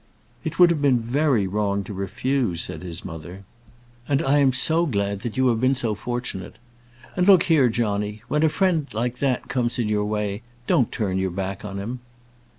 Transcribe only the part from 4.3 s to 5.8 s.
am so glad you have been